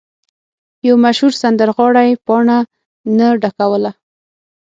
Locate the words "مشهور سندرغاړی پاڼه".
1.03-2.57